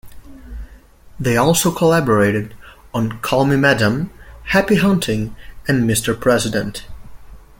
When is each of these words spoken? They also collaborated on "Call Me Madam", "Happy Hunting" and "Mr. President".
They 1.19 1.37
also 1.37 1.71
collaborated 1.71 2.55
on 2.91 3.19
"Call 3.19 3.45
Me 3.45 3.55
Madam", 3.55 4.09
"Happy 4.45 4.77
Hunting" 4.77 5.35
and 5.67 5.87
"Mr. 5.87 6.19
President". 6.19 6.87